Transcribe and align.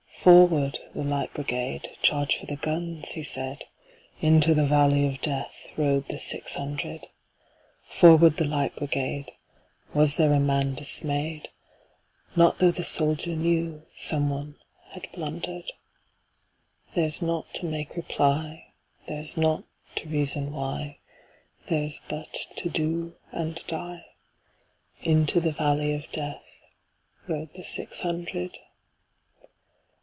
"Forward, 0.23 0.77
the 0.93 1.03
Light 1.03 1.33
Brigade! 1.33 1.97
Charge 2.03 2.37
for 2.37 2.45
the 2.45 2.55
guns!" 2.55 3.09
he 3.13 3.23
said:Into 3.23 4.53
the 4.53 4.67
valley 4.67 5.07
of 5.07 5.19
DeathRode 5.19 6.09
the 6.09 6.19
six 6.19 6.53
hundred."Forward, 6.53 8.37
the 8.37 8.45
Light 8.47 8.75
Brigade!"Was 8.75 10.17
there 10.17 10.31
a 10.33 10.39
man 10.39 10.75
dismay'd? 10.75 11.49
Not 12.35 12.59
tho' 12.59 12.69
the 12.69 12.83
soldier 12.83 13.31
knewSome 13.31 14.29
one 14.29 14.57
had 14.91 15.11
blunder'd:Theirs 15.11 17.23
not 17.23 17.51
to 17.55 17.65
make 17.65 17.95
reply, 17.97 18.67
Theirs 19.07 19.35
not 19.35 19.63
to 19.95 20.07
reason 20.07 20.51
why, 20.53 20.99
Theirs 21.65 21.99
but 22.07 22.31
to 22.57 22.69
do 22.69 23.15
and 23.31 23.59
die:Into 23.65 25.39
the 25.39 25.51
valley 25.53 25.95
of 25.95 26.11
DeathRode 26.11 27.53
the 27.53 27.63
six 27.63 28.01
hundred. 28.01 28.59